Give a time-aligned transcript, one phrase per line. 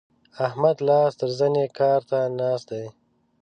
[0.47, 2.85] احمد لاس تر زنې کار ته ناست دی.